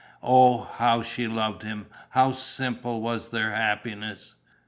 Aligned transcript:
Oh, 0.23 0.63
how 0.63 1.03
she 1.03 1.27
loved 1.27 1.61
him, 1.61 1.85
how 2.09 2.31
simple 2.31 3.01
was 3.01 3.27
their 3.29 3.51
happiness! 3.51 4.33